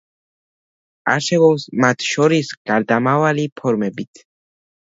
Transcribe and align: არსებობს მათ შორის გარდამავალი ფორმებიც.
არსებობს 1.15 1.67
მათ 1.85 2.07
შორის 2.13 2.51
გარდამავალი 2.73 3.49
ფორმებიც. 3.63 4.27